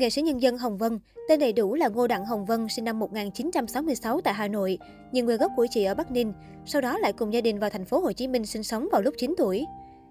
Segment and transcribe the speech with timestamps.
[0.00, 0.98] Nghệ sĩ nhân dân Hồng Vân,
[1.28, 4.78] tên đầy đủ là Ngô Đặng Hồng Vân, sinh năm 1966 tại Hà Nội,
[5.12, 6.32] nhưng người gốc của chị ở Bắc Ninh,
[6.66, 9.02] sau đó lại cùng gia đình vào thành phố Hồ Chí Minh sinh sống vào
[9.02, 9.66] lúc 9 tuổi.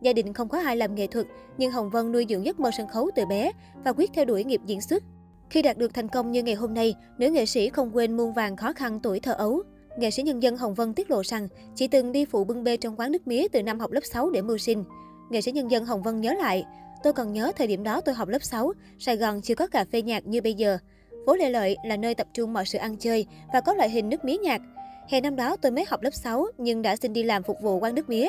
[0.00, 1.26] Gia đình không có ai làm nghệ thuật,
[1.58, 3.52] nhưng Hồng Vân nuôi dưỡng giấc mơ sân khấu từ bé
[3.84, 5.02] và quyết theo đuổi nghiệp diễn xuất.
[5.50, 8.32] Khi đạt được thành công như ngày hôm nay, nữ nghệ sĩ không quên muôn
[8.32, 9.62] vàng khó khăn tuổi thơ ấu.
[9.98, 12.76] Nghệ sĩ nhân dân Hồng Vân tiết lộ rằng chị từng đi phụ bưng bê
[12.76, 14.84] trong quán nước mía từ năm học lớp 6 để mưu sinh.
[15.30, 16.64] Nghệ sĩ nhân dân Hồng Vân nhớ lại,
[17.02, 19.84] Tôi còn nhớ thời điểm đó tôi học lớp 6, Sài Gòn chưa có cà
[19.92, 20.78] phê nhạc như bây giờ.
[21.26, 24.08] Phố Lê Lợi là nơi tập trung mọi sự ăn chơi và có loại hình
[24.08, 24.60] nước mía nhạc.
[25.08, 27.78] Hè năm đó tôi mới học lớp 6 nhưng đã xin đi làm phục vụ
[27.78, 28.28] quán nước mía.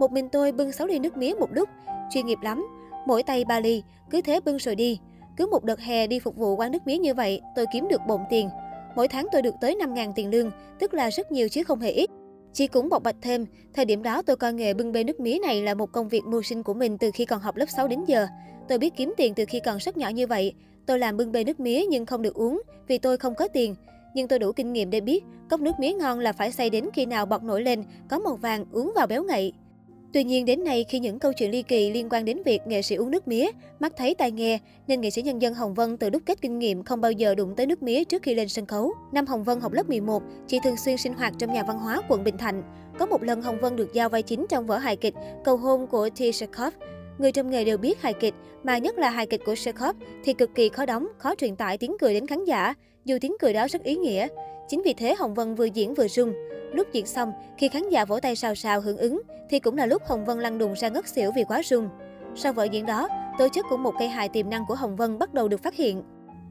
[0.00, 1.68] Một mình tôi bưng 6 ly nước mía một lúc,
[2.10, 2.66] chuyên nghiệp lắm.
[3.06, 5.00] Mỗi tay 3 ly, cứ thế bưng rồi đi.
[5.36, 8.00] Cứ một đợt hè đi phục vụ quán nước mía như vậy, tôi kiếm được
[8.08, 8.48] bộn tiền.
[8.96, 11.90] Mỗi tháng tôi được tới 5.000 tiền lương, tức là rất nhiều chứ không hề
[11.90, 12.10] ít.
[12.56, 15.38] Chị cũng bộc bạch thêm, thời điểm đó tôi coi nghề bưng bê nước mía
[15.42, 17.88] này là một công việc mưu sinh của mình từ khi còn học lớp 6
[17.88, 18.26] đến giờ.
[18.68, 20.54] Tôi biết kiếm tiền từ khi còn rất nhỏ như vậy.
[20.86, 23.74] Tôi làm bưng bê nước mía nhưng không được uống vì tôi không có tiền.
[24.14, 26.88] Nhưng tôi đủ kinh nghiệm để biết, cốc nước mía ngon là phải xay đến
[26.94, 29.52] khi nào bọt nổi lên, có màu vàng, uống vào béo ngậy.
[30.16, 32.82] Tuy nhiên đến nay khi những câu chuyện ly kỳ liên quan đến việc nghệ
[32.82, 33.50] sĩ uống nước mía,
[33.80, 36.58] mắt thấy tai nghe, nên nghệ sĩ nhân dân Hồng Vân từ đúc kết kinh
[36.58, 38.92] nghiệm không bao giờ đụng tới nước mía trước khi lên sân khấu.
[39.12, 42.02] Năm Hồng Vân học lớp 11, chị thường xuyên sinh hoạt trong nhà văn hóa
[42.08, 42.62] quận Bình Thạnh.
[42.98, 45.14] Có một lần Hồng Vân được giao vai chính trong vở hài kịch
[45.44, 46.18] Cầu hôn của T.
[46.34, 46.74] Chekhov.
[47.18, 50.32] Người trong nghề đều biết hài kịch, mà nhất là hài kịch của Chekhov thì
[50.32, 53.52] cực kỳ khó đóng, khó truyền tải tiếng cười đến khán giả, dù tiếng cười
[53.52, 54.28] đó rất ý nghĩa.
[54.68, 56.32] Chính vì thế Hồng Vân vừa diễn vừa rung.
[56.72, 59.86] Lúc diễn xong, khi khán giả vỗ tay xào xào hưởng ứng, thì cũng là
[59.86, 61.88] lúc Hồng Vân lăn đùng ra ngất xỉu vì quá rung.
[62.34, 63.08] Sau vở diễn đó,
[63.38, 65.74] tố chất của một cây hài tiềm năng của Hồng Vân bắt đầu được phát
[65.74, 66.02] hiện.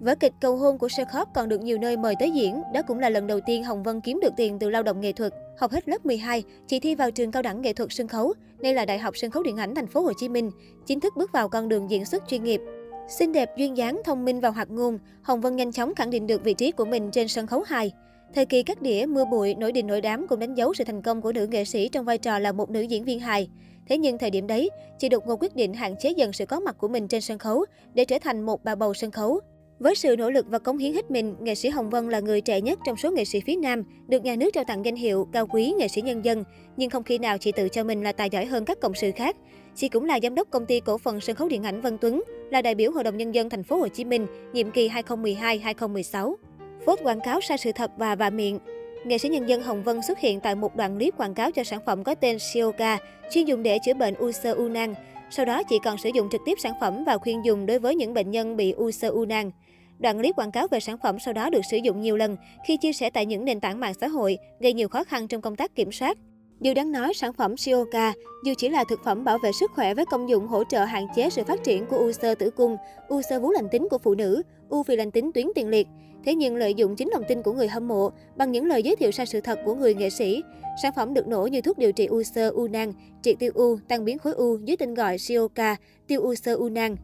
[0.00, 2.98] Vở kịch Cầu hôn của Chekhov còn được nhiều nơi mời tới diễn, đó cũng
[2.98, 5.34] là lần đầu tiên Hồng Vân kiếm được tiền từ lao động nghệ thuật.
[5.58, 8.74] Học hết lớp 12, chị thi vào trường cao đẳng nghệ thuật sân khấu, nay
[8.74, 10.50] là Đại học Sân khấu Điện ảnh Thành phố Hồ Chí Minh,
[10.86, 12.60] chính thức bước vào con đường diễn xuất chuyên nghiệp.
[13.08, 16.26] Xinh đẹp, duyên dáng, thông minh và hoạt ngôn, Hồng Vân nhanh chóng khẳng định
[16.26, 17.92] được vị trí của mình trên sân khấu hài.
[18.34, 21.02] Thời kỳ các đĩa mưa bụi, nổi đình nổi đám cũng đánh dấu sự thành
[21.02, 23.48] công của nữ nghệ sĩ trong vai trò là một nữ diễn viên hài.
[23.88, 26.60] Thế nhưng thời điểm đấy, chị đột ngột quyết định hạn chế dần sự có
[26.60, 29.40] mặt của mình trên sân khấu để trở thành một bà bầu sân khấu.
[29.78, 32.40] Với sự nỗ lực và cống hiến hết mình, nghệ sĩ Hồng Vân là người
[32.40, 35.28] trẻ nhất trong số nghệ sĩ phía Nam, được nhà nước trao tặng danh hiệu
[35.32, 36.44] cao quý nghệ sĩ nhân dân.
[36.76, 39.10] Nhưng không khi nào chị tự cho mình là tài giỏi hơn các cộng sự
[39.16, 39.36] khác.
[39.74, 42.22] Chị cũng là giám đốc công ty cổ phần sân khấu điện ảnh Vân Tuấn,
[42.50, 46.34] là đại biểu Hội đồng nhân dân thành phố Hồ Chí Minh nhiệm kỳ 2012-2016.
[46.86, 48.58] Phốt quảng cáo sai sự thật và vạ miệng.
[49.04, 51.64] Nghệ sĩ nhân dân Hồng Vân xuất hiện tại một đoạn clip quảng cáo cho
[51.64, 52.98] sản phẩm có tên Sioka,
[53.30, 54.94] chuyên dùng để chữa bệnh u sơ u nang.
[55.30, 57.94] Sau đó, chị còn sử dụng trực tiếp sản phẩm và khuyên dùng đối với
[57.94, 59.50] những bệnh nhân bị u sơ u nang.
[59.98, 62.36] Đoạn clip quảng cáo về sản phẩm sau đó được sử dụng nhiều lần
[62.66, 65.40] khi chia sẻ tại những nền tảng mạng xã hội, gây nhiều khó khăn trong
[65.40, 66.18] công tác kiểm soát.
[66.60, 68.12] Điều đáng nói, sản phẩm Sioka
[68.44, 71.06] dù chỉ là thực phẩm bảo vệ sức khỏe với công dụng hỗ trợ hạn
[71.16, 72.76] chế sự phát triển của u sơ tử cung,
[73.08, 75.86] u sơ vú lành tính của phụ nữ, u phi lành tính tuyến tiền liệt.
[76.24, 78.96] Thế nhưng lợi dụng chính lòng tin của người hâm mộ bằng những lời giới
[78.96, 80.42] thiệu sai sự thật của người nghệ sĩ,
[80.82, 82.92] sản phẩm được nổ như thuốc điều trị u sơ u nang,
[83.22, 85.76] trị tiêu u, tăng biến khối u dưới tên gọi Sioka,
[86.06, 86.96] tiêu u sơ u nang.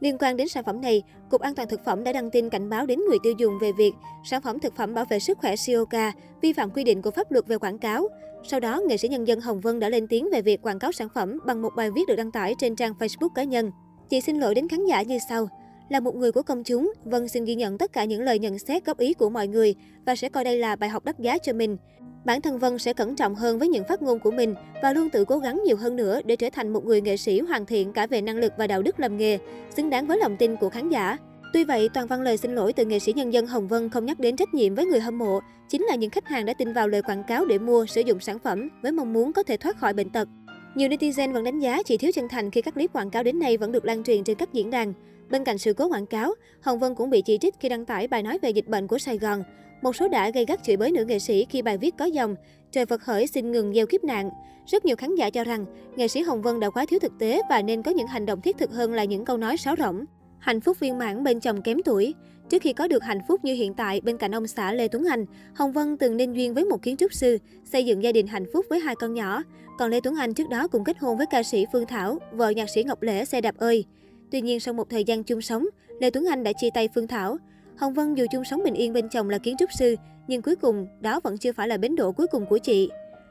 [0.00, 2.70] Liên quan đến sản phẩm này, Cục An toàn Thực phẩm đã đăng tin cảnh
[2.70, 3.92] báo đến người tiêu dùng về việc
[4.24, 7.32] sản phẩm thực phẩm bảo vệ sức khỏe Sioka vi phạm quy định của pháp
[7.32, 8.08] luật về quảng cáo.
[8.50, 10.92] Sau đó, nghệ sĩ nhân dân Hồng Vân đã lên tiếng về việc quảng cáo
[10.92, 13.70] sản phẩm bằng một bài viết được đăng tải trên trang Facebook cá nhân.
[14.08, 15.48] Chị xin lỗi đến khán giả như sau.
[15.88, 18.58] Là một người của công chúng, Vân xin ghi nhận tất cả những lời nhận
[18.58, 19.74] xét góp ý của mọi người
[20.06, 21.76] và sẽ coi đây là bài học đắt giá cho mình.
[22.24, 25.10] Bản thân Vân sẽ cẩn trọng hơn với những phát ngôn của mình và luôn
[25.10, 27.92] tự cố gắng nhiều hơn nữa để trở thành một người nghệ sĩ hoàn thiện
[27.92, 29.38] cả về năng lực và đạo đức làm nghề,
[29.76, 31.16] xứng đáng với lòng tin của khán giả.
[31.52, 34.06] Tuy vậy, toàn văn lời xin lỗi từ nghệ sĩ nhân dân Hồng Vân không
[34.06, 36.72] nhắc đến trách nhiệm với người hâm mộ, chính là những khách hàng đã tin
[36.72, 39.56] vào lời quảng cáo để mua, sử dụng sản phẩm với mong muốn có thể
[39.56, 40.28] thoát khỏi bệnh tật.
[40.74, 43.38] Nhiều netizen vẫn đánh giá chị thiếu chân thành khi các clip quảng cáo đến
[43.38, 44.92] nay vẫn được lan truyền trên các diễn đàn.
[45.30, 48.08] Bên cạnh sự cố quảng cáo, Hồng Vân cũng bị chỉ trích khi đăng tải
[48.08, 49.42] bài nói về dịch bệnh của Sài Gòn.
[49.82, 52.36] Một số đã gây gắt chửi bới nữ nghệ sĩ khi bài viết có dòng
[52.72, 54.30] Trời Phật hỡi xin ngừng gieo kiếp nạn.
[54.66, 57.40] Rất nhiều khán giả cho rằng nghệ sĩ Hồng Vân đã quá thiếu thực tế
[57.50, 60.04] và nên có những hành động thiết thực hơn là những câu nói sáo rỗng.
[60.38, 62.14] Hạnh phúc viên mãn bên chồng kém tuổi.
[62.48, 65.04] Trước khi có được hạnh phúc như hiện tại bên cạnh ông xã Lê Tuấn
[65.04, 65.24] Anh,
[65.54, 68.46] Hồng Vân từng nên duyên với một kiến trúc sư, xây dựng gia đình hạnh
[68.52, 69.42] phúc với hai con nhỏ.
[69.78, 72.50] Còn Lê Tuấn Anh trước đó cũng kết hôn với ca sĩ Phương Thảo, vợ
[72.50, 73.84] nhạc sĩ Ngọc Lễ xe đạp ơi.
[74.34, 75.66] Tuy nhiên sau một thời gian chung sống,
[76.00, 77.36] Lê Tuấn Anh đã chia tay Phương Thảo.
[77.76, 79.96] Hồng Vân dù chung sống bình yên bên chồng là kiến trúc sư,
[80.26, 82.90] nhưng cuối cùng đó vẫn chưa phải là bến đỗ cuối cùng của chị.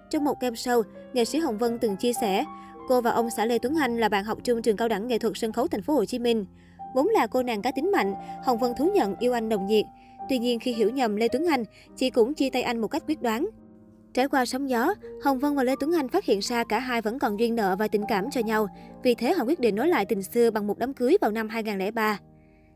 [0.09, 0.81] Trong một game show,
[1.13, 2.43] nghệ sĩ Hồng Vân từng chia sẻ,
[2.87, 5.19] cô và ông xã Lê Tuấn Anh là bạn học chung trường cao đẳng nghệ
[5.19, 6.45] thuật sân khấu thành phố Hồ Chí Minh.
[6.95, 8.13] Vốn là cô nàng cá tính mạnh,
[8.43, 9.85] Hồng Vân thú nhận yêu anh nồng nhiệt.
[10.29, 11.63] Tuy nhiên khi hiểu nhầm Lê Tuấn Anh,
[11.95, 13.49] chị cũng chia tay anh một cách quyết đoán.
[14.13, 14.93] Trải qua sóng gió,
[15.23, 17.75] Hồng Vân và Lê Tuấn Anh phát hiện ra cả hai vẫn còn duyên nợ
[17.79, 18.67] và tình cảm cho nhau.
[19.03, 21.49] Vì thế họ quyết định nối lại tình xưa bằng một đám cưới vào năm
[21.49, 22.19] 2003.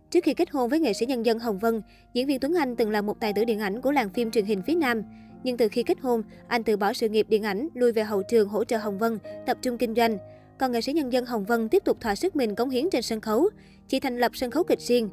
[0.10, 1.82] Trước khi kết hôn với nghệ sĩ nhân dân Hồng Vân,
[2.14, 4.46] diễn viên Tuấn Anh từng là một tài tử điện ảnh của làng phim truyền
[4.46, 5.04] hình phía Nam.
[5.44, 8.24] Nhưng từ khi kết hôn, anh từ bỏ sự nghiệp điện ảnh, lui về hậu
[8.24, 10.18] trường hỗ trợ Hồng Vân, tập trung kinh doanh.
[10.60, 13.02] Còn nghệ sĩ nhân dân Hồng Vân tiếp tục thỏa sức mình cống hiến trên
[13.02, 13.50] sân khấu,
[13.88, 15.10] chỉ thành lập sân khấu kịch riêng.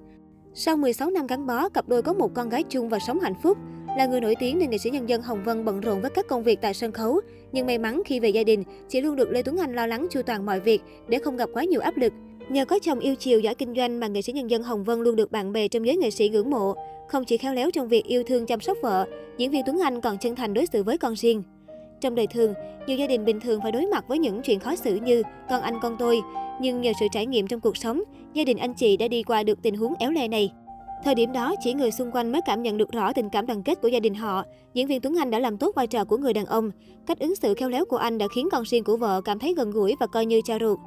[0.56, 3.34] Sau 16 năm gắn bó, cặp đôi có một con gái chung và sống hạnh
[3.42, 3.58] phúc.
[3.96, 6.26] Là người nổi tiếng nên nghệ sĩ nhân dân Hồng Vân bận rộn với các
[6.28, 7.20] công việc tại sân khấu.
[7.52, 10.06] Nhưng may mắn khi về gia đình, chị luôn được Lê Tuấn Anh lo lắng
[10.10, 12.12] chu toàn mọi việc để không gặp quá nhiều áp lực.
[12.48, 15.00] Nhờ có chồng yêu chiều giỏi kinh doanh mà nghệ sĩ nhân dân Hồng Vân
[15.00, 16.74] luôn được bạn bè trong giới nghệ sĩ ngưỡng mộ.
[17.08, 19.06] Không chỉ khéo léo trong việc yêu thương chăm sóc vợ,
[19.38, 21.42] diễn viên Tuấn Anh còn chân thành đối xử với con riêng.
[22.04, 22.54] Trong đời thường,
[22.86, 25.62] nhiều gia đình bình thường phải đối mặt với những chuyện khó xử như con
[25.62, 26.20] anh con tôi.
[26.60, 28.02] Nhưng nhờ sự trải nghiệm trong cuộc sống,
[28.34, 30.52] gia đình anh chị đã đi qua được tình huống éo le này.
[31.04, 33.62] Thời điểm đó, chỉ người xung quanh mới cảm nhận được rõ tình cảm đoàn
[33.62, 34.44] kết của gia đình họ.
[34.74, 36.70] Diễn viên Tuấn Anh đã làm tốt vai trò của người đàn ông.
[37.06, 39.54] Cách ứng xử khéo léo của anh đã khiến con riêng của vợ cảm thấy
[39.56, 40.78] gần gũi và coi như cha ruột.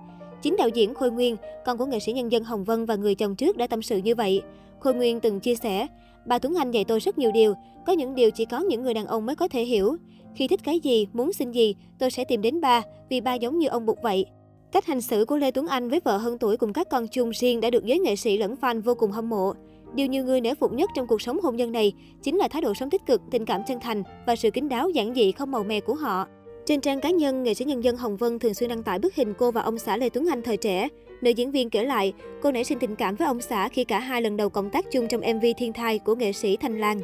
[0.42, 1.36] Chính đạo diễn Khôi Nguyên,
[1.66, 3.98] con của nghệ sĩ nhân dân Hồng Vân và người chồng trước đã tâm sự
[3.98, 4.42] như vậy.
[4.80, 5.88] Khôi Nguyên từng chia sẻ,
[6.26, 7.54] bà Tuấn Anh dạy tôi rất nhiều điều,
[7.86, 9.96] có những điều chỉ có những người đàn ông mới có thể hiểu.
[10.36, 13.60] Khi thích cái gì, muốn xin gì, tôi sẽ tìm đến ba, vì ba giống
[13.60, 14.26] như ông Bụt vậy.
[14.72, 17.30] Cách hành xử của Lê Tuấn Anh với vợ hơn tuổi cùng các con chung
[17.30, 19.54] riêng đã được giới nghệ sĩ lẫn fan vô cùng hâm mộ.
[19.96, 21.94] Điều nhiều người nể phục nhất trong cuộc sống hôn nhân này
[22.24, 24.90] chính là thái độ sống tích cực, tình cảm chân thành và sự kín đáo
[24.90, 26.28] giản dị không màu mè của họ.
[26.66, 29.16] Trên trang cá nhân, nghệ sĩ nhân dân Hồng Vân thường xuyên đăng tải bức
[29.16, 30.88] hình cô và ông xã Lê Tuấn Anh thời trẻ.
[31.22, 34.00] Nữ diễn viên kể lại, cô nảy sinh tình cảm với ông xã khi cả
[34.00, 37.02] hai lần đầu cộng tác chung trong MV Thiên Thai của nghệ sĩ Thanh Lan.